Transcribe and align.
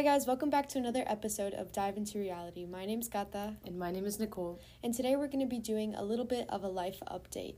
Hi, 0.00 0.04
guys, 0.04 0.26
welcome 0.26 0.48
back 0.48 0.66
to 0.70 0.78
another 0.78 1.04
episode 1.06 1.52
of 1.52 1.72
Dive 1.72 1.98
into 1.98 2.18
Reality. 2.18 2.64
My 2.64 2.86
name's 2.86 3.06
Gata, 3.06 3.56
And 3.66 3.78
my 3.78 3.90
name 3.90 4.06
is 4.06 4.18
Nicole. 4.18 4.58
and 4.82 4.94
today 4.94 5.14
we're 5.14 5.26
going 5.26 5.40
to 5.40 5.46
be 5.46 5.58
doing 5.58 5.94
a 5.94 6.02
little 6.02 6.24
bit 6.24 6.48
of 6.48 6.64
a 6.64 6.68
life 6.68 7.02
update. 7.06 7.56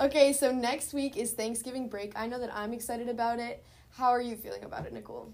okay, 0.00 0.32
so 0.32 0.50
next 0.50 0.92
week 0.92 1.16
is 1.16 1.30
Thanksgiving 1.30 1.88
break. 1.88 2.14
I 2.16 2.26
know 2.26 2.40
that 2.40 2.52
I'm 2.52 2.72
excited 2.72 3.08
about 3.08 3.38
it. 3.38 3.64
How 3.90 4.08
are 4.08 4.20
you 4.20 4.34
feeling 4.34 4.64
about 4.64 4.86
it, 4.86 4.92
Nicole? 4.92 5.32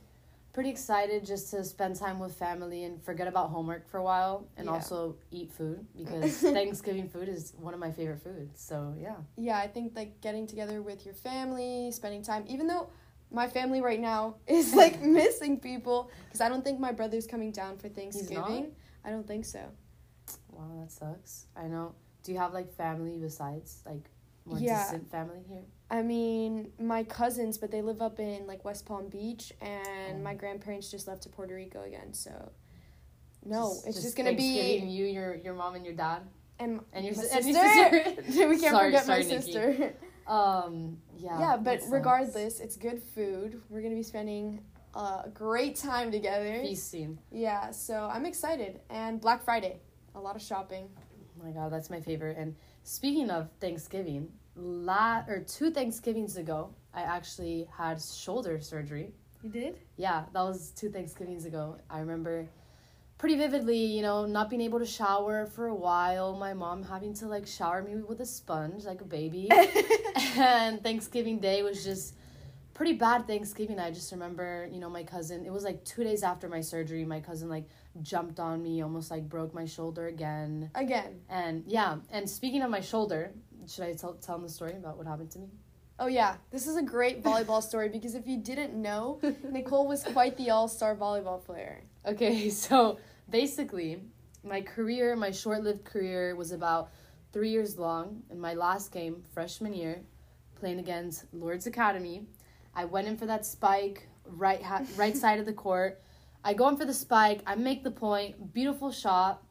Pretty 0.59 0.71
excited 0.71 1.25
just 1.25 1.53
to 1.53 1.63
spend 1.63 1.95
time 1.95 2.19
with 2.19 2.35
family 2.35 2.83
and 2.83 3.01
forget 3.01 3.29
about 3.29 3.51
homework 3.51 3.89
for 3.89 3.99
a 3.99 4.03
while 4.03 4.49
and 4.57 4.67
Yeah. 4.67 4.73
also 4.73 5.15
eat 5.31 5.53
food 5.53 5.87
because 5.97 6.37
Thanksgiving 6.41 7.09
food 7.09 7.29
is 7.29 7.55
one 7.61 7.75
of 7.75 7.79
my 7.79 7.93
favorite 7.93 8.21
foods. 8.25 8.61
So, 8.61 8.93
yeah. 8.99 9.19
Yeah, 9.37 9.57
I 9.57 9.69
think 9.69 9.95
like 9.95 10.21
getting 10.21 10.49
together 10.49 10.83
with 10.83 11.05
your 11.05 11.15
family, 11.15 11.93
spending 11.93 12.25
time, 12.25 12.43
even 12.49 12.67
though 12.67 12.91
my 13.31 13.47
family 13.47 13.81
right 13.81 14.01
now 14.01 14.35
is 14.49 14.75
like 14.75 15.01
missing 15.21 15.61
people 15.61 16.11
because 16.25 16.41
I 16.41 16.49
don't 16.49 16.65
think 16.65 16.81
my 16.81 16.91
brother's 16.91 17.29
coming 17.29 17.53
down 17.53 17.79
for 17.79 17.89
Thanksgiving. 17.89 18.73
I 19.05 19.11
don't 19.11 19.29
think 19.29 19.45
so. 19.45 19.61
Wow, 20.51 20.73
that 20.81 20.91
sucks. 20.91 21.47
I 21.55 21.69
know. 21.69 21.95
Do 22.25 22.33
you 22.33 22.39
have 22.39 22.53
like 22.53 22.75
family 22.75 23.17
besides 23.17 23.81
like 23.87 24.11
more 24.49 24.59
Yeah. 24.59 24.83
distant 24.83 25.11
family 25.11 25.41
here? 25.49 25.63
I 25.91 26.03
mean, 26.03 26.73
my 26.79 27.03
cousins, 27.05 27.57
but 27.59 27.71
they 27.71 27.81
live 27.83 28.03
up 28.03 28.21
in 28.21 28.47
like 28.47 28.65
West 28.65 28.85
Palm 28.87 29.09
Beach, 29.09 29.53
and 29.61 30.19
Oh. 30.21 30.23
my 30.23 30.35
grandparents 30.35 30.91
just 30.91 31.07
left 31.09 31.23
to 31.23 31.29
Puerto 31.29 31.55
Rico 31.55 31.83
again. 31.83 32.13
So, 32.13 32.53
no, 33.45 33.69
Just- 33.69 33.87
it's 33.87 33.97
just 33.97 34.07
just 34.09 34.17
gonna 34.17 34.35
be 34.35 34.79
You, 34.79 35.07
your 35.07 35.35
your 35.37 35.55
mom, 35.55 35.75
and 35.77 35.85
your 35.85 35.95
dad, 35.95 36.23
and 36.59 36.81
and 36.93 37.05
your, 37.07 37.15
my 37.15 37.23
si- 37.23 37.37
and 37.37 37.47
your 37.47 37.55
sister. 37.65 38.23
sister. 38.27 38.49
we 38.49 38.59
can't 38.59 38.73
Sorry, 38.75 38.87
forget 38.89 39.05
sorry, 39.05 39.25
my 39.25 39.29
Nikki. 39.31 39.43
sister. 39.53 39.95
Um, 40.29 41.01
yeah. 41.17 41.39
yeah, 41.41 41.57
but 41.57 41.81
regardless, 41.89 42.61
it's 42.61 42.77
good 42.77 43.03
food. 43.03 43.63
We're 43.71 43.81
gonna 43.81 43.95
be 43.95 44.03
spending 44.03 44.61
a 44.95 45.31
great 45.33 45.75
time 45.77 46.13
together. 46.13 46.61
feasting. 46.61 47.19
Yeah, 47.33 47.71
so 47.71 48.11
I'm 48.13 48.27
excited. 48.27 48.83
And 48.91 49.23
Black 49.23 49.43
Friday, 49.43 49.81
a 50.15 50.21
lot 50.21 50.37
of 50.37 50.43
shopping. 50.43 50.91
Oh 51.41 51.45
my 51.47 51.51
god, 51.53 51.73
that's 51.73 51.89
my 51.89 52.03
favorite. 52.03 52.37
And 52.37 52.57
speaking 52.83 53.31
of 53.31 53.51
Thanksgiving, 53.61 54.29
la 54.57 55.23
or 55.29 55.41
two 55.41 55.71
Thanksgivings 55.71 56.37
ago, 56.37 56.71
I 56.95 57.03
actually 57.03 57.69
had 57.77 58.03
shoulder 58.03 58.61
surgery. 58.61 59.13
You 59.43 59.51
did? 59.51 59.79
Yeah, 59.97 60.25
that 60.33 60.43
was 60.43 60.71
two 60.71 60.91
Thanksgivings 60.91 61.45
ago. 61.45 61.77
I 61.89 62.01
remember 62.01 62.49
pretty 63.19 63.37
vividly, 63.37 63.79
you 63.79 64.03
know, 64.03 64.27
not 64.27 64.49
being 64.49 64.63
able 64.63 64.79
to 64.79 64.87
shower 64.87 65.47
for 65.47 65.67
a 65.67 65.75
while, 65.75 66.35
my 66.37 66.55
mom 66.55 66.83
having 66.83 67.13
to 67.15 67.27
like 67.27 67.47
shower 67.47 67.83
me 67.83 67.97
with 67.97 68.21
a 68.21 68.27
sponge 68.27 68.85
like 68.85 69.01
a 69.01 69.05
baby. 69.05 69.49
and 70.37 70.83
Thanksgiving 70.83 71.39
Day 71.39 71.63
was 71.63 71.85
just 71.85 72.15
pretty 72.75 72.93
bad 72.93 73.27
Thanksgiving. 73.27 73.81
I 73.81 73.91
just 73.91 74.13
remember, 74.13 74.69
you 74.73 74.79
know, 74.79 74.89
my 74.89 75.03
cousin, 75.03 75.45
it 75.45 75.53
was 75.53 75.65
like 75.65 75.85
2 75.85 76.05
days 76.05 76.23
after 76.23 76.49
my 76.49 76.61
surgery, 76.61 77.05
my 77.05 77.21
cousin 77.21 77.49
like 77.49 77.69
jumped 78.03 78.41
on 78.41 78.63
me, 78.63 78.83
almost 78.83 79.11
like 79.11 79.29
broke 79.29 79.55
my 79.55 79.67
shoulder 79.67 80.07
again. 80.07 80.71
Again. 80.75 81.21
And 81.29 81.65
yeah, 81.67 81.97
and 82.11 82.29
speaking 82.29 82.63
of 82.63 82.71
my 82.71 82.81
shoulder, 82.81 83.33
should 83.67 83.85
I 83.85 83.95
tell 83.95 84.15
tell 84.15 84.37
them 84.37 84.47
the 84.47 84.53
story 84.53 84.73
about 84.73 84.97
what 84.97 85.07
happened 85.07 85.31
to 85.33 85.39
me? 85.39 85.49
Oh 86.01 86.07
yeah, 86.07 86.37
this 86.53 86.67
is 86.69 86.77
a 86.77 86.83
great 86.83 87.25
volleyball 87.25 87.63
story 87.63 87.89
because 87.89 88.15
if 88.15 88.27
you 88.27 88.37
didn't 88.39 88.75
know, 88.75 89.21
Nicole 89.51 89.89
was 89.89 90.05
quite 90.05 90.37
the 90.37 90.51
all-star 90.51 90.95
volleyball 90.95 91.45
player. 91.45 91.83
Okay, 92.07 92.51
so 92.67 92.99
basically, 93.29 94.03
my 94.45 94.61
career, 94.61 95.17
my 95.17 95.33
short-lived 95.33 95.85
career, 95.85 96.37
was 96.37 96.53
about 96.53 96.91
three 97.33 97.51
years 97.51 97.79
long. 97.79 98.23
In 98.31 98.39
my 98.41 98.55
last 98.55 98.93
game, 98.93 99.25
freshman 99.35 99.75
year, 99.75 100.01
playing 100.55 100.79
against 100.79 101.25
Lourdes 101.33 101.67
Academy, 101.67 102.27
I 102.75 102.85
went 102.85 103.09
in 103.09 103.17
for 103.17 103.27
that 103.27 103.45
spike 103.45 104.09
right 104.25 104.63
ha- 104.63 104.85
right 104.97 105.17
side 105.17 105.41
of 105.41 105.47
the 105.47 105.53
court. 105.53 106.01
I 106.45 106.55
go 106.55 106.69
in 106.69 106.77
for 106.77 106.85
the 106.85 106.95
spike. 106.95 107.43
I 107.47 107.55
make 107.55 107.85
the 107.85 107.91
point. 107.91 108.53
Beautiful 108.53 108.91
shot. 108.91 109.43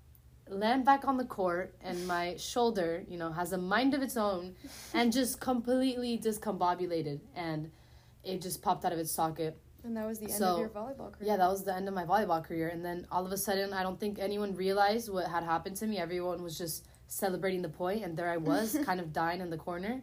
Land 0.50 0.86
back 0.86 1.06
on 1.06 1.18
the 1.18 1.26
court, 1.26 1.76
and 1.82 2.08
my 2.08 2.38
shoulder, 2.38 3.04
you 3.10 3.18
know, 3.18 3.32
has 3.34 3.52
a 3.52 3.58
mind 3.58 3.94
of 3.94 4.02
its 4.02 4.16
own, 4.16 4.56
and 4.94 5.12
just 5.12 5.42
completely 5.42 6.18
discombobulated, 6.18 7.20
and 7.36 7.70
it 8.24 8.42
just 8.42 8.62
popped 8.62 8.86
out 8.86 8.94
of 8.94 9.00
its 9.00 9.12
socket. 9.12 9.58
And 9.84 9.96
that 9.98 10.08
was 10.08 10.20
the 10.20 10.26
end 10.26 10.34
So, 10.34 10.54
of 10.54 10.60
your 10.60 10.70
volleyball 10.70 11.12
career. 11.12 11.30
Yeah, 11.30 11.38
that 11.38 11.50
was 11.50 11.66
the 11.66 11.76
end 11.76 11.88
of 11.90 11.94
my 11.94 12.06
volleyball 12.06 12.44
career. 12.44 12.70
And 12.70 12.84
then 12.84 13.08
all 13.12 13.26
of 13.26 13.32
a 13.34 13.38
sudden, 13.38 13.74
I 13.74 13.84
don't 13.84 14.00
think 14.00 14.20
anyone 14.20 14.56
realized 14.56 15.10
what 15.12 15.28
had 15.28 15.44
happened 15.44 15.76
to 15.78 15.88
me. 15.88 15.98
Everyone 15.98 16.42
was 16.42 16.58
just 16.58 16.86
celebrating 17.08 17.62
the 17.62 17.70
point, 17.70 18.04
and 18.06 18.16
there 18.16 18.30
I 18.30 18.38
was, 18.38 18.78
kind 18.86 19.02
of 19.02 19.12
dying 19.12 19.42
in 19.42 19.50
the 19.50 19.58
corner. 19.58 20.02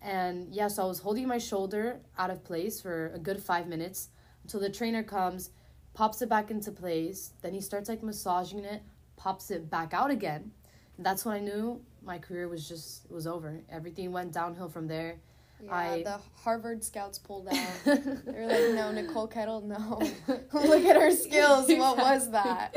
And 0.00 0.52
yeah, 0.52 0.68
so 0.68 0.84
I 0.84 0.86
was 0.86 0.98
holding 1.00 1.28
my 1.28 1.38
shoulder 1.38 2.00
out 2.18 2.30
of 2.30 2.42
place 2.44 2.80
for 2.80 3.12
a 3.14 3.18
good 3.18 3.40
five 3.42 3.66
minutes 3.66 4.08
until 4.42 4.60
the 4.60 4.70
trainer 4.70 5.02
comes, 5.02 5.50
pops 5.94 6.22
it 6.22 6.28
back 6.28 6.50
into 6.50 6.70
place. 6.72 7.32
Then 7.42 7.52
he 7.54 7.60
starts 7.60 7.88
like 7.88 8.02
massaging 8.02 8.64
it, 8.64 8.82
pops 9.16 9.50
it 9.50 9.70
back 9.70 9.92
out 9.94 10.10
again. 10.10 10.52
And 10.96 11.06
that's 11.06 11.24
when 11.24 11.34
I 11.36 11.40
knew 11.40 11.80
my 12.04 12.18
career 12.18 12.48
was 12.48 12.68
just 12.68 13.04
it 13.06 13.12
was 13.12 13.26
over. 13.26 13.60
Everything 13.70 14.12
went 14.12 14.32
downhill 14.32 14.68
from 14.68 14.86
there. 14.88 15.16
Yeah, 15.62 15.74
I- 15.74 16.02
the 16.02 16.18
Harvard 16.42 16.82
scouts 16.82 17.18
pulled 17.18 17.48
out. 17.48 17.56
they 17.84 17.92
were 18.32 18.46
like, 18.46 18.74
"No, 18.74 18.90
Nicole 18.92 19.28
Kettle, 19.28 19.60
no. 19.60 20.00
Look 20.52 20.84
at 20.84 20.96
her 21.00 21.10
skills. 21.12 21.66
What 21.76 21.98
was 21.98 22.30
that?" 22.32 22.76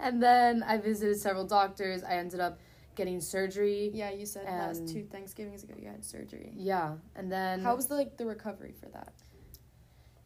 And 0.00 0.22
then 0.22 0.62
I 0.62 0.78
visited 0.78 1.18
several 1.18 1.46
doctors. 1.46 2.02
I 2.02 2.14
ended 2.16 2.40
up 2.40 2.58
getting 2.94 3.20
surgery. 3.20 3.90
Yeah, 3.92 4.10
you 4.10 4.24
said 4.26 4.44
last 4.46 4.88
two 4.88 5.04
Thanksgivings 5.04 5.62
ago 5.62 5.74
you 5.78 5.88
had 5.88 6.04
surgery. 6.04 6.52
Yeah, 6.56 6.94
and 7.14 7.30
then 7.30 7.60
How 7.62 7.76
was 7.76 7.86
the 7.86 7.94
like 7.96 8.16
the 8.16 8.26
recovery 8.26 8.72
for 8.80 8.86
that? 8.90 9.12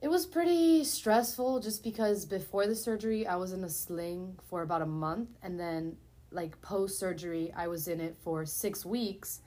It 0.07 0.09
was 0.09 0.25
pretty 0.25 0.85
stressful 0.85 1.59
just 1.59 1.83
because 1.83 2.25
before 2.25 2.69
the 2.69 2.77
surgery 2.77 3.27
I 3.27 3.35
was 3.35 3.53
in 3.53 3.65
a 3.65 3.69
sling 3.69 4.39
for 4.49 4.63
about 4.63 4.81
a 4.81 4.87
month. 4.87 5.31
And 5.43 5.59
then 5.59 5.97
like 6.31 6.63
post 6.63 7.01
surgery 7.01 7.53
I 7.57 7.67
was 7.67 7.89
in 7.89 8.01
it 8.01 8.17
for 8.23 8.47
6 8.47 8.87
weeks. 8.87 9.41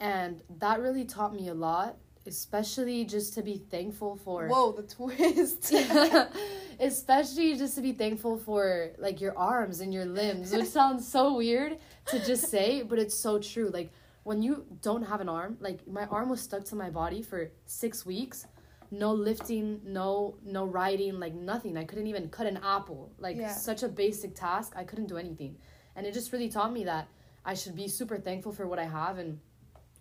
And 0.00 0.42
that 0.58 0.80
really 0.80 1.06
taught 1.06 1.34
me 1.34 1.48
a 1.48 1.54
lot, 1.54 1.96
especially 2.26 3.06
just 3.06 3.32
to 3.34 3.42
be 3.42 3.56
thankful 3.70 4.16
for 4.16 4.48
Whoa, 4.48 4.72
the 4.72 4.82
twist. 4.82 5.72
especially 6.78 7.56
just 7.56 7.76
to 7.76 7.80
be 7.80 7.92
thankful 7.92 8.36
for 8.36 8.90
like 8.98 9.18
your 9.18 9.34
arms 9.38 9.80
and 9.80 9.94
your 9.94 10.04
limbs 10.04 10.52
which 10.52 10.66
sounds 10.80 11.08
so 11.08 11.38
weird 11.38 11.78
to 12.04 12.22
just 12.22 12.50
say 12.50 12.82
but 12.82 12.98
it's 12.98 13.14
so 13.14 13.38
true. 13.38 13.70
Like 13.72 13.90
when 14.24 14.42
you 14.42 14.66
don't 14.82 15.04
have 15.04 15.22
an 15.22 15.30
arm 15.30 15.56
like 15.58 15.88
my 15.88 16.04
arm 16.04 16.28
was 16.28 16.42
stuck 16.42 16.64
to 16.64 16.76
my 16.76 16.90
body 16.90 17.22
for 17.22 17.50
six 17.64 18.04
weeks 18.04 18.46
no 18.92 19.12
lifting 19.12 19.80
no 19.84 20.36
no 20.44 20.64
riding 20.66 21.18
like 21.18 21.34
nothing. 21.34 21.76
I 21.78 21.84
couldn't 21.84 22.06
even 22.06 22.28
cut 22.28 22.46
an 22.46 22.58
apple. 22.62 23.10
Like 23.18 23.38
Yeah. 23.38 23.52
such 23.54 23.82
a 23.82 23.88
basic 23.88 24.34
task. 24.34 24.74
I 24.76 24.84
couldn't 24.84 25.06
do 25.06 25.16
anything. 25.16 25.56
And 25.96 26.06
it 26.06 26.12
just 26.12 26.30
really 26.32 26.48
taught 26.48 26.72
me 26.72 26.84
that 26.84 27.08
i 27.44 27.54
should 27.54 27.74
be 27.74 27.88
super 27.88 28.18
thankful 28.18 28.52
for 28.52 28.66
what 28.66 28.78
i 28.78 28.84
have. 28.84 29.18
And 29.18 29.40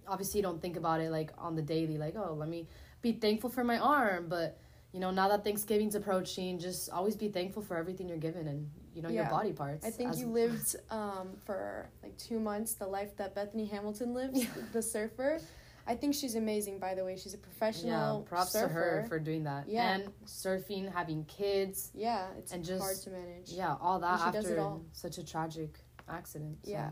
obviously 0.07 0.39
you 0.39 0.43
don't 0.43 0.61
think 0.61 0.75
about 0.75 0.99
it 0.99 1.09
like 1.09 1.31
on 1.37 1.55
the 1.55 1.61
daily 1.61 1.97
like 1.97 2.15
oh 2.17 2.33
let 2.33 2.49
me 2.49 2.67
be 3.01 3.13
thankful 3.13 3.49
for 3.49 3.63
my 3.63 3.79
arm. 3.79 4.27
But 4.27 4.59
you 4.91 4.99
know 4.99 5.09
now 5.09 5.29
that 5.29 5.45
thanksgiving's 5.45 5.95
approaching 5.95 6.59
just 6.59 6.89
always 6.89 7.15
be 7.15 7.29
thankful 7.29 7.61
for 7.63 7.77
everything 7.77 8.09
you're 8.09 8.17
given 8.17 8.45
and 8.47 8.69
you 8.93 9.01
know 9.01 9.07
your 9.07 9.23
body 9.29 9.53
parts 9.53 9.85
I 9.85 9.89
think 9.89 10.17
you 10.17 10.27
lived 10.27 10.75
um, 10.89 11.29
for 11.45 11.89
like 12.03 12.17
two 12.17 12.41
months 12.41 12.73
the 12.73 12.87
life 12.87 13.15
that 13.15 13.33
Bethany 13.33 13.65
Hamilton 13.65 14.13
lives, 14.13 14.45
the 14.73 14.81
surfer. 14.81 15.39
I 15.87 15.95
think 15.95 16.13
she's 16.15 16.35
amazing, 16.35 16.77
by 16.79 16.93
the 16.93 17.03
way. 17.03 17.15
She's 17.17 17.33
a 17.33 17.37
yeah 17.37 17.43
professional 17.43 18.21
props 18.21 18.51
surfer. 18.51 18.67
to 18.67 18.73
her 18.73 19.05
for 19.09 19.19
doing 19.19 19.43
that 19.45 19.67
Yeah. 19.67 19.95
and 19.95 20.11
surfing 20.25 20.91
having 20.93 21.25
kids 21.25 21.91
yeah, 21.93 22.27
it's 22.37 22.51
and 22.51 22.63
just- 22.63 22.81
hard 22.81 22.97
to 22.97 23.09
manage. 23.09 23.49
yeah 23.51 23.75
all 23.81 23.99
that 23.99 24.19
And 24.21 24.33
she 24.35 24.37
does 24.37 24.45
it 24.45 24.51
after 24.57 24.61
all. 24.61 24.81
such 24.93 25.17
a 25.17 25.23
tragic 25.25 25.79
accident 26.07 26.57
so. 26.63 26.71
Yeah. 26.71 26.91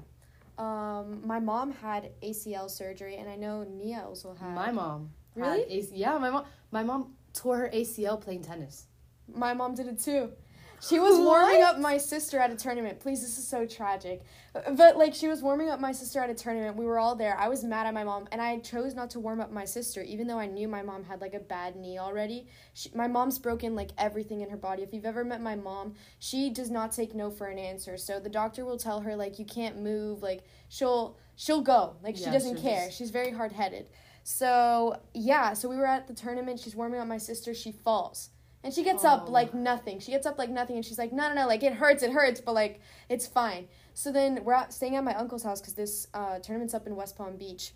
Um, 0.58 1.26
my 1.26 1.40
mom 1.40 1.72
had 1.72 2.12
ACL 2.22 2.70
surgery, 2.70 3.16
and 3.18 3.30
I 3.30 3.36
know 3.38 3.64
Nia 3.64 4.04
also 4.06 4.34
had. 4.34 4.54
my 4.54 4.72
mom 4.72 5.12
had 5.36 5.42
Really? 5.44 5.64
AC- 5.72 5.96
yeah 5.96 6.18
my 6.18 6.30
mom 6.30 6.46
my 6.72 6.84
mom 6.84 7.16
tore 7.34 7.58
her 7.58 7.70
acl 7.70 8.20
playing 8.20 8.42
tennis 8.42 8.88
My 9.34 9.54
mom 9.54 9.76
did 9.76 9.88
it 9.88 10.00
too. 10.00 10.32
She 10.82 10.98
was 11.00 11.18
warming 11.18 11.60
What? 11.60 11.76
up 11.76 11.80
my 11.80 11.98
sister 11.98 12.40
at 12.40 12.52
a 12.52 12.56
tournament. 12.56 13.00
Please, 13.00 13.22
this 13.22 13.38
is 13.38 13.48
so 13.48 13.66
tragic. 13.66 14.22
Uh, 14.56 14.72
but 14.72 14.98
like 14.98 15.14
she 15.14 15.28
was 15.28 15.42
warming 15.42 15.70
up 15.70 15.80
my 15.80 15.92
sister 15.92 16.20
at 16.22 16.30
a 16.30 16.34
tournament. 16.34 16.78
We 16.78 16.86
were 16.86 16.98
all 17.00 17.16
there. 17.16 17.38
I 17.38 17.50
was 17.50 17.64
mad 17.64 17.86
at 17.86 17.94
my 17.94 18.04
mom, 18.04 18.28
and 18.32 18.42
I 18.42 18.60
chose 18.60 18.96
not 18.96 19.10
to 19.12 19.20
warm 19.20 19.42
up 19.42 19.52
my 19.52 19.66
sister, 19.66 20.02
even 20.02 20.28
though 20.28 20.40
I 20.40 20.48
knew 20.48 20.68
my 20.68 20.82
mom 20.82 21.04
had 21.04 21.20
like 21.22 21.34
a 21.34 21.40
bad 21.40 21.76
knee 21.76 22.00
already. 22.00 22.48
She, 22.74 22.90
my 22.96 23.08
mom's 23.08 23.40
broken 23.40 23.76
like 23.76 23.92
everything 23.98 24.42
in 24.42 24.50
her 24.50 24.58
body. 24.58 24.84
If 24.84 24.94
you've 24.94 25.06
ever 25.06 25.24
met 25.26 25.42
my 25.42 25.56
mom, 25.56 25.96
she 26.20 26.50
does 26.50 26.72
not 26.72 26.92
take 26.92 27.14
no 27.14 27.30
for 27.30 27.48
an 27.48 27.60
answer. 27.60 27.98
So 27.98 28.20
the 28.20 28.30
doctor 28.30 28.64
will 28.64 28.78
tell 28.78 29.02
her 29.02 29.16
like 29.16 29.38
you 29.38 29.46
can't 29.46 29.82
move. 29.82 30.24
Like 30.24 30.44
she'll 30.70 31.18
she'll 31.36 31.62
go. 31.62 31.96
Like 32.02 32.16
she 32.16 32.26
doesn't 32.26 32.62
care. 32.62 32.86
just- 32.86 32.98
She's 32.98 33.12
very 33.12 33.32
hard 33.32 33.52
headed. 33.52 33.88
So 34.24 35.00
yeah, 35.14 35.54
so 35.54 35.68
we 35.68 35.76
were 35.78 35.88
at 35.88 36.08
the 36.08 36.14
tournament. 36.14 36.60
She's 36.60 36.76
warming 36.76 37.00
up 37.00 37.08
my 37.08 37.18
sister. 37.18 37.54
She 37.54 37.72
falls. 37.72 38.30
And 38.64 38.74
she 38.74 38.84
gets 38.84 39.06
up 39.06 39.26
Oh. 39.28 39.32
like 39.32 39.54
nothing. 39.54 40.00
She 40.00 40.12
gets 40.12 40.26
up 40.26 40.38
like 40.38 40.50
nothing, 40.50 40.76
and 40.76 40.86
she's 40.86 40.98
like, 41.00 41.14
"No, 41.14 41.30
no, 41.30 41.36
no! 41.36 41.48
Like 41.48 41.64
it 41.64 41.74
hurts, 41.74 42.04
it 42.04 42.12
hurts, 42.12 42.42
but 42.42 42.54
like 42.54 42.82
it's 43.08 43.26
fine." 43.26 43.68
So 43.94 44.12
then 44.12 44.44
we're 44.44 44.54
out, 44.54 44.74
staying 44.74 44.96
at 44.98 45.04
my 45.04 45.16
uncle's 45.16 45.44
house 45.44 45.62
because 45.62 45.76
this 45.76 46.08
uh, 46.14 46.40
tournament's 46.40 46.74
up 46.74 46.86
in 46.86 46.96
West 46.96 47.16
Palm 47.18 47.38
Beach, 47.38 47.74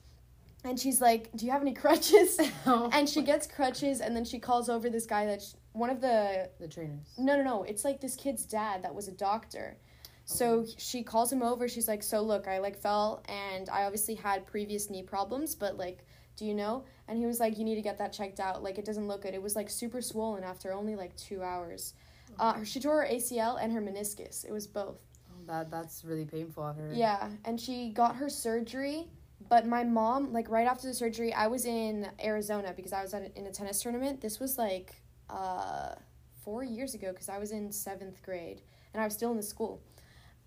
and 0.65 0.77
she's 0.77 0.99
like, 0.99 1.29
"Do 1.35 1.45
you 1.45 1.51
have 1.53 1.61
any 1.61 1.73
crutches?" 1.83 2.37
Oh 2.65 2.89
and 2.93 3.07
she 3.07 3.21
gets 3.21 3.47
crutches, 3.47 4.01
and 4.01 4.13
then 4.15 4.25
she 4.25 4.39
calls 4.39 4.67
over 4.69 4.89
this 4.89 5.05
guy 5.05 5.25
that's 5.25 5.55
one 5.71 5.89
of 5.89 6.01
the 6.01 6.49
the 6.59 6.67
trainers. 6.67 7.07
no, 7.17 7.37
no, 7.37 7.43
no. 7.43 7.63
It's 7.63 7.85
like 7.85 8.01
this 8.01 8.15
kid's 8.17 8.45
dad 8.45 8.83
that 8.83 8.93
was 8.93 9.07
a 9.07 9.13
doctor. 9.13 9.77
So 10.25 10.65
she 10.77 11.03
calls 11.03 11.31
him 11.31 11.41
over. 11.43 11.67
She's 11.69 11.87
like, 11.87 12.03
"So 12.03 12.21
look, 12.21 12.47
I 12.47 12.57
like 12.59 12.77
fell, 12.77 13.23
and 13.29 13.69
I 13.69 13.83
obviously 13.83 14.15
had 14.15 14.45
previous 14.45 14.89
knee 14.89 15.03
problems, 15.03 15.55
but 15.55 15.77
like, 15.77 16.05
do 16.35 16.45
you 16.45 16.53
know?" 16.53 16.85
And 17.07 17.17
he 17.17 17.25
was 17.25 17.39
like, 17.39 17.57
"You 17.57 17.63
need 17.63 17.75
to 17.75 17.81
get 17.81 17.97
that 17.97 18.13
checked 18.13 18.39
out. 18.39 18.63
Like, 18.63 18.77
it 18.77 18.85
doesn't 18.85 19.07
look 19.07 19.23
good. 19.23 19.33
It 19.33 19.41
was 19.41 19.55
like 19.55 19.69
super 19.69 20.01
swollen 20.01 20.43
after 20.43 20.73
only 20.73 20.95
like 20.95 21.15
two 21.15 21.41
hours. 21.43 21.93
Uh, 22.39 22.63
she 22.63 22.79
tore 22.79 23.01
her 23.01 23.07
ACL 23.07 23.61
and 23.61 23.71
her 23.71 23.81
meniscus. 23.81 24.45
It 24.45 24.51
was 24.51 24.67
both. 24.67 24.97
Oh, 25.29 25.45
that 25.47 25.69
that's 25.69 26.03
really 26.03 26.25
painful. 26.25 26.63
I've. 26.63 26.95
Yeah, 26.95 27.29
and 27.45 27.59
she 27.59 27.89
got 27.89 28.15
her 28.15 28.29
surgery. 28.29 29.07
But 29.49 29.67
my 29.67 29.83
mom, 29.83 30.31
like 30.31 30.49
right 30.49 30.67
after 30.67 30.87
the 30.87 30.93
surgery, 30.93 31.33
I 31.33 31.47
was 31.47 31.65
in 31.65 32.07
Arizona 32.23 32.73
because 32.75 32.93
I 32.93 33.01
was 33.01 33.13
at, 33.13 33.35
in 33.35 33.45
a 33.45 33.51
tennis 33.51 33.81
tournament. 33.81 34.21
This 34.21 34.39
was 34.39 34.57
like 34.57 34.95
uh, 35.29 35.95
four 36.43 36.63
years 36.63 36.93
ago 36.93 37.11
because 37.11 37.29
I 37.29 37.37
was 37.37 37.51
in 37.51 37.71
seventh 37.71 38.21
grade 38.23 38.61
and 38.93 39.01
I 39.01 39.05
was 39.05 39.13
still 39.13 39.31
in 39.31 39.37
the 39.37 39.43
school. 39.43 39.81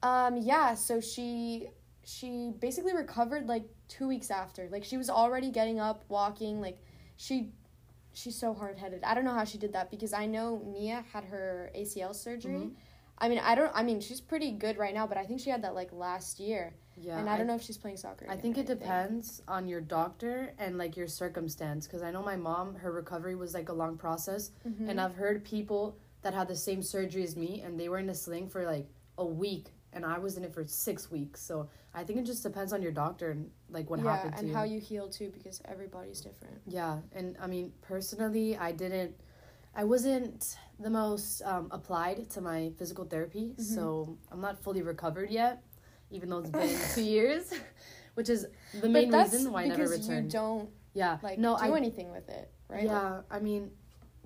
Um, 0.03 0.37
yeah, 0.37 0.75
so 0.75 1.01
she 1.01 1.69
she 2.07 2.53
basically 2.61 2.95
recovered 2.95 3.49
like 3.49 3.65
two 3.89 4.07
weeks 4.07 4.31
after. 4.31 4.69
Like 4.71 4.85
she 4.85 4.97
was 4.97 5.11
already 5.11 5.51
getting 5.51 5.81
up, 5.81 6.05
walking. 6.09 6.61
Like 6.61 6.79
she 7.17 7.51
she's 8.15 8.37
so 8.39 8.55
hard 8.55 8.79
headed. 8.79 9.03
I 9.03 9.13
don't 9.15 9.25
know 9.25 9.35
how 9.35 9.45
she 9.45 9.59
did 9.59 9.73
that 9.73 9.91
because 9.91 10.13
I 10.13 10.27
know 10.27 10.63
Nia 10.65 11.05
had 11.13 11.25
her 11.25 11.71
ACL 11.75 12.15
surgery. 12.15 12.55
Mhm. 12.61 12.75
I 13.19 13.29
mean, 13.29 13.41
I 13.41 13.55
don't. 13.57 13.73
I 13.75 13.83
mean, 13.83 14.01
she's 14.01 14.21
pretty 14.21 14.53
good 14.53 14.79
right 14.79 14.95
now, 14.95 15.07
but 15.07 15.17
I 15.19 15.25
think 15.27 15.41
she 15.41 15.51
had 15.51 15.63
that 15.63 15.75
like 15.75 15.91
last 15.93 16.39
year, 16.39 16.75
Yeah. 16.97 17.19
and 17.19 17.29
I 17.29 17.37
don't 17.37 17.47
know 17.49 17.55
if 17.57 17.63
she's 17.63 17.79
playing 17.79 17.97
soccer. 17.97 18.27
I 18.29 18.37
think 18.37 18.57
it 18.57 18.67
depends 18.67 19.43
on 19.49 19.67
your 19.67 19.81
doctor 19.81 20.53
and 20.59 20.79
like 20.79 20.97
your 20.97 21.09
circumstance. 21.09 21.87
Because 21.89 22.03
I 22.03 22.11
know 22.13 22.23
my 22.23 22.37
mom, 22.37 22.77
her 22.77 22.93
recovery 22.93 23.35
was 23.35 23.53
like 23.53 23.69
a 23.69 23.73
long 23.73 23.97
process, 23.99 24.53
Mhm. 24.65 24.89
and 24.91 25.01
I've 25.01 25.15
heard 25.17 25.45
people 25.45 25.97
that 26.23 26.35
had 26.35 26.47
the 26.47 26.55
same 26.57 26.83
surgery 26.83 27.25
as 27.25 27.37
me, 27.37 27.63
and 27.63 27.81
they 27.81 27.89
were 27.89 27.99
in 27.99 28.09
a 28.11 28.15
sling 28.15 28.49
for 28.49 28.65
like 28.65 28.87
a 29.19 29.25
week, 29.27 29.73
and 29.97 30.05
I 30.05 30.19
was 30.19 30.37
in 30.37 30.45
it 30.45 30.53
for 30.53 30.65
six 30.67 31.11
weeks. 31.11 31.41
So 31.41 31.69
I 31.95 32.05
think 32.05 32.19
it 32.21 32.27
just 32.27 32.43
depends 32.43 32.73
on 32.73 32.83
your 32.83 32.93
doctor 32.93 33.31
and 33.31 33.51
like 33.71 33.89
what 33.91 34.01
yeah, 34.01 34.11
happened 34.13 34.35
to 34.37 34.37
you 34.37 34.41
and 34.41 34.49
you. 34.51 34.55
how 34.57 34.65
you 34.65 34.79
heal 34.79 35.09
too, 35.09 35.31
because 35.31 35.61
everybody's 35.65 36.21
different. 36.21 36.59
Yeah, 36.69 36.99
and 37.13 37.37
I 37.43 37.47
mean 37.47 37.73
personally, 37.83 38.57
I 38.57 38.71
didn't. 38.73 39.15
I 39.75 39.85
wasn't 39.85 40.57
the 40.81 40.89
most 40.91 41.43
um, 41.43 41.69
applied 41.71 42.31
to 42.31 42.41
my 42.41 42.73
physical 42.79 43.05
therapy, 43.05 43.55
Mm-hmm. 43.59 43.63
so 43.63 44.17
I'm 44.31 44.41
not 44.41 44.63
fully 44.63 44.83
recovered 44.83 45.31
yet, 45.31 45.63
even 46.11 46.31
though 46.31 46.39
it's 46.39 46.51
been 46.51 46.79
two 46.95 47.03
years, 47.03 47.53
which 48.15 48.29
is 48.29 48.47
the 48.81 48.89
main 48.89 49.11
reason 49.13 49.53
why 49.53 49.65
I 49.65 49.69
never 49.69 49.89
because 49.89 50.09
you 50.09 50.23
don't 50.23 50.69
yeah, 50.95 51.19
like 51.23 51.39
no, 51.39 51.57
do 51.57 51.73
I 51.75 51.77
anything 51.77 52.11
with 52.13 52.29
it, 52.29 52.51
right? 52.69 52.87
Like, 52.87 52.91
yeah, 52.91 53.21
I 53.31 53.39
mean, 53.39 53.71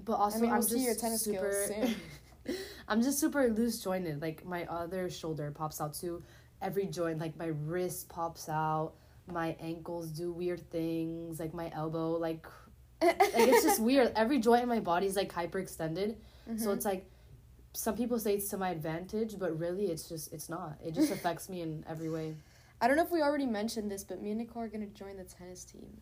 but 0.05 0.15
also 0.15 0.39
I 0.39 0.41
mean, 0.41 0.51
am 0.51 0.59
we'll 0.59 0.69
see 0.69 0.75
just 0.75 0.87
your 0.87 0.95
tennis 0.95 1.23
super. 1.23 1.53
I'm 2.89 3.03
just 3.03 3.19
super 3.19 3.49
loose 3.49 3.83
jointed. 3.83 4.21
Like 4.23 4.45
my 4.45 4.65
other 4.67 5.09
shoulder 5.11 5.51
pops 5.51 5.81
out 5.81 5.95
too. 5.95 6.23
Every 6.63 6.87
joint, 6.87 7.19
like 7.19 7.37
my 7.37 7.47
wrist 7.47 8.09
pops 8.09 8.49
out. 8.49 8.93
My 9.27 9.57
ankles 9.61 10.09
do 10.11 10.33
weird 10.33 10.69
things. 10.71 11.39
Like 11.41 11.55
my 11.55 11.71
elbow, 11.75 12.13
like 12.13 12.47
like 13.03 13.17
it's 13.21 13.65
just 13.65 13.81
weird. 13.91 14.13
Every 14.17 14.39
joint 14.39 14.63
in 14.63 14.69
my 14.69 14.81
body 14.81 15.07
is 15.07 15.17
like 15.17 15.33
hyperextended. 15.33 16.17
So 16.59 16.69
Mhm. 16.71 16.75
it's 16.77 16.85
like 16.85 17.07
some 17.73 17.97
people 17.97 18.19
say 18.19 18.35
it's 18.35 18.49
to 18.51 18.57
my 18.59 18.71
advantage, 18.71 19.39
but 19.39 19.57
really 19.59 19.87
it's 19.87 20.09
just 20.09 20.33
it's 20.33 20.49
not. 20.49 20.79
It 20.85 20.95
just 20.95 21.13
affects 21.17 21.49
me 21.49 21.61
in 21.63 21.85
every 21.89 22.11
way. 22.11 22.35
I 22.81 22.89
don't 22.89 22.97
know 22.97 23.05
if 23.05 23.11
we 23.11 23.21
already 23.23 23.47
mentioned 23.47 23.91
this, 23.91 24.03
but 24.05 24.21
me 24.23 24.31
and 24.31 24.39
Nicole 24.39 24.63
are 24.63 24.69
gonna 24.69 24.87
join 24.87 25.17
the 25.17 25.25
tennis 25.25 25.65
team. 25.65 26.01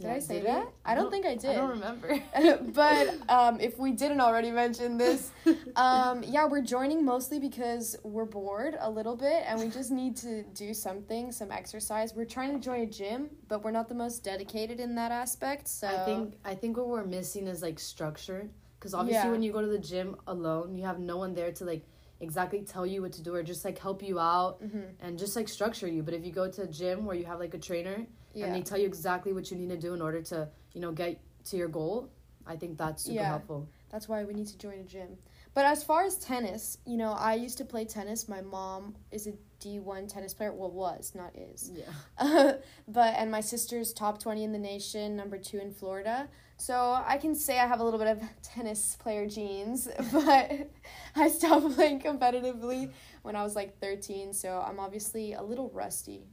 Did 0.00 0.06
Yeah, 0.06 0.14
I 0.14 0.18
say 0.20 0.34
did 0.38 0.46
that? 0.46 0.68
I 0.84 0.94
don't 0.94 1.10
think 1.10 1.26
I 1.26 1.34
did. 1.34 1.50
I 1.50 1.54
don't 1.54 1.70
remember. 1.70 2.20
but 2.72 3.14
um, 3.28 3.58
if 3.60 3.78
we 3.78 3.90
didn't 3.90 4.20
already 4.20 4.52
mention 4.52 4.96
this, 4.96 5.32
um, 5.74 6.22
yeah, 6.22 6.46
we're 6.46 6.62
joining 6.62 7.04
mostly 7.04 7.40
because 7.40 7.96
we're 8.04 8.24
bored 8.24 8.76
a 8.78 8.88
little 8.88 9.16
bit 9.16 9.42
and 9.46 9.58
we 9.58 9.68
just 9.68 9.90
need 9.90 10.16
to 10.18 10.44
do 10.54 10.72
something, 10.72 11.32
some 11.32 11.50
exercise. 11.50 12.14
We're 12.14 12.26
trying 12.26 12.52
to 12.52 12.60
join 12.60 12.82
a 12.82 12.86
gym, 12.86 13.30
but 13.48 13.64
we're 13.64 13.72
not 13.72 13.88
the 13.88 13.96
most 13.96 14.22
dedicated 14.22 14.78
in 14.78 14.94
that 14.94 15.10
aspect. 15.10 15.66
So 15.66 15.88
I 15.88 16.04
think 16.04 16.34
I 16.44 16.54
think 16.54 16.76
what 16.76 16.86
we're 16.88 17.04
missing 17.04 17.48
is 17.48 17.60
like 17.62 17.80
structure. 17.80 18.48
Because 18.78 18.94
obviously, 18.94 19.24
Yeah. 19.26 19.32
when 19.32 19.42
you 19.42 19.50
go 19.52 19.60
to 19.60 19.66
the 19.66 19.80
gym 19.80 20.14
alone, 20.28 20.76
you 20.76 20.84
have 20.84 21.00
no 21.00 21.16
one 21.16 21.34
there 21.34 21.50
to 21.50 21.64
like 21.64 21.84
exactly 22.20 22.60
tell 22.62 22.86
you 22.86 23.02
what 23.02 23.12
to 23.14 23.22
do 23.22 23.34
or 23.34 23.42
just 23.42 23.64
like 23.64 23.78
help 23.78 24.00
you 24.02 24.20
out 24.20 24.62
Mhm. 24.62 24.84
and 25.00 25.18
just 25.18 25.34
like 25.34 25.48
structure 25.48 25.88
you. 25.88 26.04
But 26.04 26.14
if 26.14 26.24
you 26.24 26.30
go 26.30 26.48
to 26.48 26.62
a 26.62 26.66
gym 26.68 27.04
where 27.04 27.16
you 27.16 27.24
have 27.24 27.40
like 27.40 27.54
a 27.54 27.58
trainer 27.58 28.06
yeah, 28.34 28.46
and 28.46 28.54
they 28.54 28.62
tell 28.62 28.78
you 28.78 28.86
exactly 28.86 29.32
what 29.32 29.50
you 29.50 29.56
need 29.56 29.68
to 29.70 29.76
do 29.76 29.94
in 29.94 30.02
order 30.02 30.22
to 30.22 30.48
you 30.74 30.80
know 30.80 30.92
get 30.92 31.18
to 31.46 31.56
your 31.56 31.68
goal, 31.68 32.10
I 32.46 32.56
think 32.56 32.78
that's 32.78 33.04
super 33.04 33.16
Yeah. 33.16 33.28
helpful. 33.28 33.68
that's 33.90 34.06
why 34.08 34.22
we 34.24 34.34
need 34.34 34.46
to 34.48 34.58
join 34.58 34.78
a 34.80 34.84
gym. 34.84 35.16
But 35.54 35.64
as 35.64 35.82
far 35.82 36.04
as 36.04 36.16
tennis, 36.18 36.76
you 36.84 36.96
know, 36.98 37.12
I 37.12 37.34
used 37.34 37.56
to 37.58 37.64
play 37.64 37.84
tennis. 37.86 38.28
My 38.28 38.42
mom 38.42 38.94
is 39.10 39.26
a 39.26 39.32
D1 39.60 40.06
tennis 40.12 40.34
player. 40.34 40.52
Well, 40.52 40.70
was, 40.70 41.14
not 41.14 41.34
is. 41.34 41.72
Yeah. 41.74 42.52
but 42.86 43.14
and 43.16 43.30
my 43.30 43.40
sister's 43.40 43.92
top 43.94 44.20
20 44.20 44.44
in 44.44 44.52
the 44.52 44.58
nation 44.58 45.16
number 45.16 45.38
two 45.38 45.58
in 45.58 45.72
florida 45.72 46.28
so 46.58 46.74
i 47.06 47.16
can 47.18 47.34
say 47.34 47.58
i 47.58 47.66
have 47.66 47.80
a 47.80 47.84
little 47.84 47.98
bit 47.98 48.08
of 48.08 48.22
tennis 48.42 48.96
player 49.00 49.26
genes 49.26 49.88
but 50.12 50.70
i 51.16 51.28
stopped 51.28 51.74
playing 51.74 52.00
competitively 52.00 52.90
when 53.22 53.34
i 53.36 53.42
was 53.42 53.54
like 53.56 53.78
13 53.80 54.32
so 54.32 54.64
i'm 54.66 54.78
obviously 54.80 55.32
a 55.32 55.42
little 55.42 55.70
rusty 55.70 56.26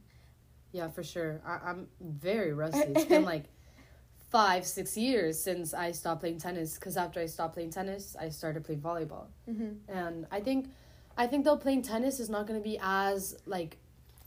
Yeah, 0.72 0.88
for 0.88 1.02
sure. 1.02 1.40
I, 1.46 1.70
I'm 1.70 1.88
very 2.00 2.52
rusty. 2.52 2.80
It's 2.94 3.04
been 3.04 3.24
like 3.24 3.44
five, 4.30 4.66
six 4.66 4.96
years 4.96 5.38
since 5.42 5.72
I 5.74 5.92
stopped 5.92 6.20
playing 6.20 6.38
tennis. 6.38 6.74
Because 6.74 6.96
after 6.96 7.20
I 7.20 7.26
stopped 7.26 7.54
playing 7.54 7.70
tennis, 7.70 8.16
I 8.20 8.28
started 8.28 8.64
playing 8.64 8.80
volleyball. 8.82 9.26
mm-hmm. 9.48 9.70
And 9.88 10.26
I 10.30 10.40
think, 10.40 10.68
I 11.16 11.26
think 11.26 11.44
though 11.44 11.56
playing 11.56 11.82
tennis 11.82 12.20
is 12.20 12.28
not 12.28 12.46
going 12.46 12.60
to 12.60 12.64
be 12.64 12.78
as 12.82 13.36
like 13.46 13.78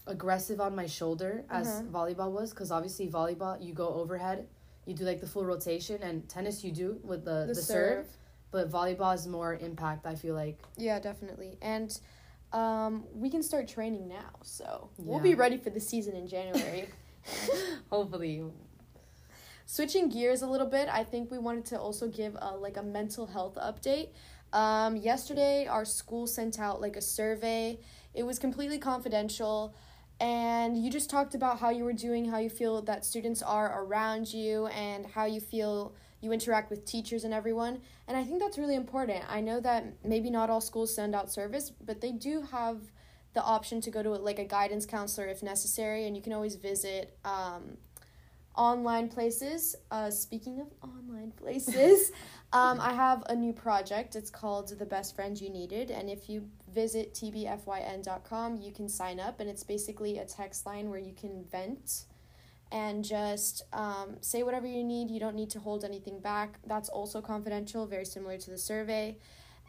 aggressive 0.08 0.60
on 0.60 0.76
my 0.76 0.88
shoulder 0.88 1.44
as 1.50 1.68
Uh-huh. 1.68 1.84
volleyball 1.92 2.32
was. 2.32 2.50
Because 2.52 2.72
obviously 2.72 3.08
volleyball, 3.08 3.62
you 3.64 3.74
go 3.74 3.88
overhead, 3.90 4.48
you 4.86 4.96
do 4.96 5.04
like 5.06 5.20
the 5.22 5.28
full 5.28 5.46
rotation, 5.46 6.02
and 6.02 6.28
tennis 6.28 6.64
you 6.64 6.72
do 6.72 7.00
with 7.04 7.26
the 7.26 7.46
the, 7.48 7.56
serve. 7.56 8.08
But 8.52 8.72
volleyball 8.72 9.14
is 9.14 9.28
more 9.28 9.54
impact. 9.56 10.08
I 10.08 10.16
feel 10.16 10.34
like. 10.34 10.58
yeah 10.78 11.00
definitely 11.00 11.58
and 11.62 12.00
um, 12.52 13.04
we 13.14 13.30
can 13.30 13.44
start 13.44 13.68
training 13.68 14.08
now 14.08 14.32
so 14.44 14.90
we'll 14.98 15.20
be 15.20 15.36
ready 15.36 15.58
for 15.58 15.70
the 15.70 15.80
season 15.80 16.16
in 16.16 16.28
january. 16.28 16.90
Hopefully, 17.92 18.44
switching 19.66 20.10
gears 20.10 20.42
a 20.42 20.48
little 20.48 20.66
bit 20.68 20.90
i 20.90 21.04
think 21.04 21.30
we 21.30 21.38
wanted 21.38 21.66
to 21.66 21.80
also 21.80 22.08
give 22.08 22.36
a 22.42 22.56
like 22.56 22.78
a 22.78 22.84
mental 22.84 23.26
health 23.28 23.56
update. 23.56 24.10
Um, 24.52 24.96
yesterday 24.96 25.68
our 25.68 25.86
school 25.86 26.26
sent 26.26 26.60
out 26.60 26.82
like 26.82 26.96
a 26.96 27.02
survey. 27.02 27.80
It 28.16 28.24
was 28.24 28.40
completely 28.40 28.80
confidential 28.80 29.76
and 30.20 30.78
you 30.78 30.90
just 30.90 31.10
talked 31.10 31.34
about 31.34 31.60
how 31.60 31.70
you 31.70 31.84
were 31.84 31.94
doing 31.94 32.26
how 32.26 32.40
you 32.40 32.50
feel 32.50 32.82
that 32.84 33.06
students 33.06 33.42
are 33.42 33.84
around 33.84 34.34
you 34.34 34.68
and 34.68 35.06
how 35.06 35.26
you 35.26 35.40
feel 35.40 35.94
you 36.22 36.32
interact 36.32 36.70
with 36.70 36.86
teachers 36.86 37.24
and 37.24 37.34
everyone 37.34 37.80
and 38.08 38.18
i 38.18 38.24
think 38.24 38.40
that's 38.40 38.58
really 38.58 38.76
important 38.76 39.24
i 39.30 39.40
know 39.42 39.60
that 39.60 39.86
maybe 40.04 40.30
not 40.30 40.50
all 40.50 40.62
schools 40.62 40.94
send 40.94 41.16
out 41.16 41.32
service 41.32 41.72
but 41.86 42.02
they 42.02 42.12
do 42.12 42.42
have 42.42 42.78
the 43.34 43.44
option 43.44 43.80
to 43.80 43.92
go 43.92 44.02
to 44.02 44.10
like 44.10 44.40
a 44.40 44.46
guidance 44.46 44.86
counselor 44.86 45.28
if 45.28 45.44
necessary 45.44 46.06
and 46.06 46.16
you 46.16 46.22
can 46.22 46.34
always 46.34 46.56
visit 46.56 47.18
um, 47.24 47.78
online 48.60 49.08
places. 49.08 49.76
Uh, 49.90 50.12
speaking 50.12 50.60
of 50.60 50.68
online 50.84 51.32
places, 51.32 52.12
um, 52.54 52.80
I 52.80 52.94
have 52.94 53.24
a 53.30 53.36
new 53.36 53.54
project. 53.54 54.16
It's 54.16 54.30
called 54.30 54.78
The 54.78 54.86
Best 54.86 55.16
Friend 55.16 55.40
You 55.40 55.50
Needed. 55.50 55.90
And 55.90 56.10
if 56.10 56.30
you 56.30 56.48
visit 56.74 57.14
tbfyn.com, 57.14 58.58
you 58.58 58.72
can 58.72 58.90
sign 58.90 59.20
up. 59.20 59.40
And 59.40 59.50
it's 59.50 59.64
basically 59.64 60.18
a 60.18 60.26
text 60.26 60.66
line 60.66 60.90
where 60.90 61.00
you 61.00 61.14
can 61.14 61.46
vent 61.50 62.04
and 62.72 63.04
just 63.04 63.64
um, 63.74 64.18
say 64.22 64.44
whatever 64.44 64.68
you 64.68 64.84
need. 64.84 65.10
You 65.10 65.20
don't 65.20 65.36
need 65.36 65.50
to 65.52 65.60
hold 65.60 65.84
anything 65.84 66.20
back. 66.20 66.60
That's 66.66 66.90
also 66.90 67.22
confidential, 67.22 67.86
very 67.88 68.06
similar 68.06 68.38
to 68.38 68.50
the 68.52 68.58
survey. 68.58 69.18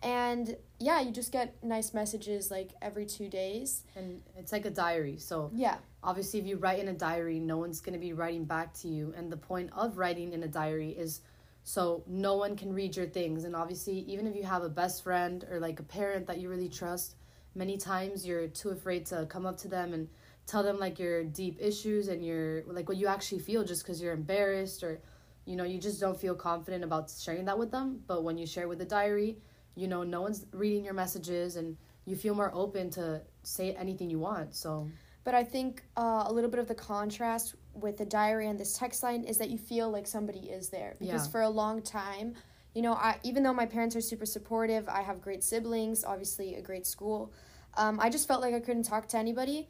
And 0.03 0.57
yeah, 0.79 1.01
you 1.01 1.11
just 1.11 1.31
get 1.31 1.63
nice 1.63 1.93
messages 1.93 2.51
like 2.51 2.71
every 2.81 3.05
two 3.05 3.29
days. 3.29 3.85
and 3.97 4.23
it's 4.37 4.53
like 4.53 4.65
a 4.65 4.71
diary. 4.71 5.19
So 5.19 5.51
Yeah. 5.55 5.77
obviously 6.03 6.41
if 6.41 6.47
you 6.47 6.57
write 6.57 6.79
in 6.79 6.89
a 6.89 6.95
diary 6.95 7.39
no 7.39 7.59
one's 7.59 7.81
going 7.81 7.93
to 7.93 7.99
be 7.99 8.15
writing 8.15 8.45
back 8.47 8.73
to 8.81 8.89
you 8.89 9.13
and 9.17 9.31
the 9.31 9.37
point 9.37 9.71
of 9.77 9.99
writing 9.99 10.33
in 10.33 10.43
a 10.43 10.49
diary 10.49 10.91
is 10.93 11.21
so 11.65 12.03
no 12.07 12.37
one 12.37 12.57
can 12.57 12.73
read 12.73 12.97
your 12.97 13.05
things 13.07 13.45
and 13.45 13.55
obviously 13.55 13.99
even 14.09 14.27
if 14.27 14.35
you 14.35 14.43
have 14.45 14.63
a 14.63 14.69
best 14.71 15.05
friend 15.05 15.45
or 15.51 15.61
like 15.61 15.79
a 15.79 15.83
parent 15.83 16.27
that 16.27 16.39
you 16.39 16.49
really 16.49 16.71
trust 16.71 17.17
many 17.55 17.77
times 17.77 18.27
you're 18.27 18.49
too 18.49 18.71
afraid 18.71 19.05
to 19.05 19.27
come 19.27 19.45
up 19.45 19.59
to 19.59 19.69
them 19.69 19.93
and 19.93 20.09
tell 20.51 20.63
them 20.63 20.79
like 20.79 20.99
your 20.99 21.23
deep 21.25 21.57
issues 21.61 22.09
and 22.09 22.25
your 22.25 22.63
like 22.67 22.89
what 22.89 22.99
you 22.99 23.07
actually 23.07 23.39
feel 23.39 23.63
just 23.65 23.83
because 23.83 24.01
you're 24.03 24.13
embarrassed 24.13 24.83
or 24.83 25.01
you 25.45 25.57
know 25.57 25.65
you 25.65 25.79
just 25.79 26.01
don't 26.01 26.19
feel 26.19 26.35
confident 26.35 26.83
about 26.85 27.11
sharing 27.11 27.45
that 27.47 27.59
with 27.59 27.71
them. 27.71 28.01
But 28.07 28.25
when 28.25 28.37
you 28.39 28.47
share 28.47 28.69
with 28.69 28.81
a 28.81 28.85
diary 28.85 29.39
you 29.77 29.87
know 29.87 30.03
no 30.03 30.21
one's 30.21 30.47
reading 30.53 30.85
your 30.85 30.95
messages 30.95 31.57
and 31.57 31.77
you 32.05 32.17
feel 32.17 32.35
more 32.35 32.51
open 32.55 32.91
to 32.91 33.21
say 33.43 33.73
anything 33.75 34.11
you 34.11 34.19
want 34.19 34.55
so. 34.55 34.89
But 35.23 35.35
I 35.35 35.45
think 35.45 35.83
uh, 35.99 36.25
a 36.27 36.33
little 36.33 36.51
bit 36.51 36.61
of 36.61 36.67
the 36.67 36.75
contrast 36.75 37.55
with 37.75 37.99
the 37.99 38.07
diary 38.07 38.47
and 38.49 38.59
this 38.59 38.79
text 38.79 39.03
line 39.03 39.23
is 39.25 39.37
that 39.39 39.51
you 39.51 39.59
feel 39.59 39.91
like 39.91 40.07
somebody 40.07 40.41
is 40.59 40.71
there. 40.71 40.97
Because 40.99 41.27
Yeah. 41.27 41.31
for 41.33 41.43
a 41.43 41.49
long 41.49 41.83
time 41.83 42.35
you 42.75 42.83
know 42.83 42.93
i 42.95 43.19
even 43.23 43.43
though 43.43 43.53
my 43.53 43.67
parents 43.67 43.97
are 43.97 44.01
super 44.01 44.27
supportive 44.27 44.89
i 44.89 45.03
have 45.03 45.21
great 45.21 45.43
siblings 45.43 46.05
obviously 46.05 46.55
a 46.55 46.63
great 46.63 46.87
school 46.87 47.33
um, 47.77 47.99
i 48.01 48.09
just 48.09 48.29
felt 48.29 48.41
like 48.41 48.55
i 48.55 48.61
couldn't 48.61 48.85
talk 48.85 49.09
to 49.09 49.19
anybody 49.19 49.69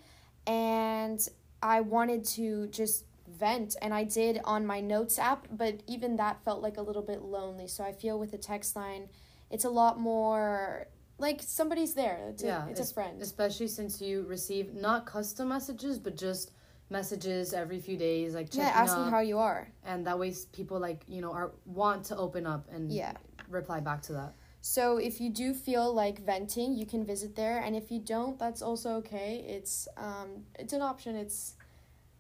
and 0.51 1.29
i 1.63 1.81
wanted 1.81 2.25
to 2.25 2.67
just 2.69 3.05
vent 3.29 3.77
and 3.81 3.95
i 3.95 4.03
did 4.03 4.41
on 4.45 4.67
my 4.67 4.81
notes 4.81 5.19
app 5.19 5.47
but 5.51 5.81
even 5.87 6.17
that 6.17 6.43
felt 6.45 6.61
like 6.61 6.77
a 6.77 6.83
little 6.83 7.03
bit 7.03 7.23
lonely. 7.23 7.69
So 7.69 7.85
i 7.85 7.93
feel 7.93 8.19
with 8.19 8.33
the 8.33 8.39
text 8.39 8.75
line 8.77 9.09
it's 9.51 9.65
a 9.65 9.71
lot 9.71 9.99
more 9.99 10.87
like 11.21 11.43
somebody's 11.43 11.95
there. 11.95 12.19
It's, 12.31 12.43
Yeah, 12.43 12.67
a, 12.67 12.71
it's 12.71 12.81
a 12.81 12.95
friend. 12.95 13.21
Especially 13.21 13.69
since 13.69 14.01
you 14.01 14.23
receive 14.23 14.75
not 14.75 15.07
custom 15.07 15.49
messages, 15.49 15.99
but 15.99 16.17
just 16.17 16.53
messages 16.89 17.53
every 17.53 17.79
few 17.79 17.97
days, 17.97 18.35
like 18.35 18.55
yeah 18.55 18.67
checking 18.67 18.81
asking 18.81 19.03
up, 19.05 19.11
how 19.11 19.21
you 19.21 19.39
are. 19.39 19.69
And 19.85 20.07
that 20.07 20.19
way 20.19 20.35
people 20.53 20.81
like 20.81 21.05
you 21.07 21.21
know 21.21 21.33
are 21.33 21.53
want 21.67 22.05
to 22.07 22.17
open 22.17 22.47
up 22.47 22.67
and 22.73 22.91
yeah. 22.91 23.13
reply 23.49 23.81
back 23.81 24.03
to 24.03 24.13
that. 24.15 24.35
So 24.61 24.99
if 24.99 25.21
you 25.21 25.31
do 25.31 25.55
feel 25.55 25.93
like 25.93 26.25
venting, 26.25 26.75
you 26.75 26.87
can 26.87 27.05
visit 27.05 27.35
there, 27.35 27.59
and 27.59 27.75
if 27.75 27.91
you 27.91 27.99
don't, 27.99 28.39
that's 28.39 28.63
also 28.63 28.91
okay. 28.97 29.45
It's 29.49 29.89
um, 29.97 30.45
it's 30.59 30.73
an 30.73 30.83
option. 30.83 31.17
It's 31.17 31.55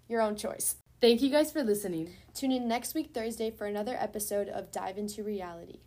your 0.09 0.23
own 0.23 0.37
choice. 0.37 0.77
Thank 1.01 1.23
you 1.23 1.31
guys 1.31 1.51
for 1.53 1.63
listening. 1.63 2.15
Tune 2.35 2.53
in 2.53 2.69
next 2.69 2.95
week 2.95 3.13
Thursday 3.15 3.51
for 3.51 3.67
another 3.67 3.97
episode 3.99 4.49
of 4.49 4.71
Dive 4.71 4.99
into 4.99 5.23
Reality. 5.23 5.81